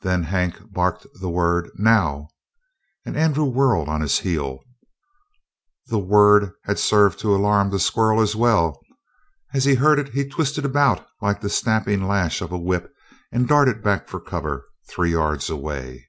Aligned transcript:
Then 0.00 0.22
Hank 0.22 0.72
barked 0.72 1.06
the 1.20 1.28
word, 1.28 1.68
"Now!" 1.74 2.28
and 3.04 3.14
Andrew 3.14 3.44
whirled 3.44 3.90
on 3.90 4.00
his 4.00 4.20
heel. 4.20 4.60
The 5.88 5.98
word 5.98 6.50
had 6.64 6.78
served 6.78 7.18
to 7.18 7.36
alarm 7.36 7.68
the 7.68 7.78
squirrel 7.78 8.22
as 8.22 8.34
well. 8.34 8.80
As 9.52 9.66
he 9.66 9.74
heard 9.74 9.98
it, 9.98 10.08
he 10.14 10.26
twisted 10.26 10.64
about 10.64 11.06
like 11.20 11.42
the 11.42 11.50
snapping 11.50 12.08
lash 12.08 12.40
of 12.40 12.52
a 12.52 12.58
whip 12.58 12.90
and 13.30 13.46
darted 13.46 13.82
back 13.82 14.08
for 14.08 14.18
cover, 14.18 14.64
three 14.88 15.12
yards 15.12 15.50
away. 15.50 16.08